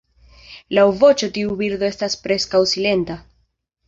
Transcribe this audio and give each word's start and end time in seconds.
Laŭ 0.77 0.85
voĉo 1.03 1.29
tiu 1.35 1.51
birdo 1.59 1.85
estas 1.89 2.15
preskaŭ 2.23 2.63
silenta. 2.73 3.19